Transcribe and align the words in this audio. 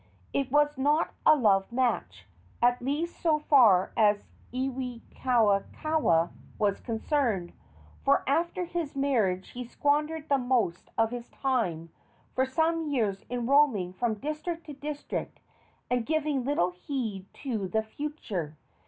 It 0.33 0.51
was 0.51 0.79
not 0.79 1.13
a 1.27 1.35
love 1.35 1.71
match, 1.71 2.25
at 2.59 2.81
least 2.81 3.19
so 3.21 3.37
far 3.37 3.91
as 3.95 4.23
Iwikauikaua 4.51 6.29
was 6.57 6.79
concerned, 6.79 7.53
for 8.03 8.23
after 8.25 8.65
his 8.65 8.95
marriage 8.95 9.49
he 9.49 9.63
squandered 9.63 10.27
the 10.27 10.39
most 10.39 10.89
of 10.97 11.11
his 11.11 11.29
time 11.29 11.91
for 12.33 12.47
some 12.47 12.87
years 12.89 13.23
in 13.29 13.45
roaming 13.45 13.93
from 13.93 14.15
district 14.15 14.65
to 14.65 14.73
district 14.73 15.39
and 15.87 16.03
giving 16.03 16.43
little 16.43 16.71
heed 16.71 17.27
to 17.43 17.67
the 17.67 17.83
future. 17.83 18.57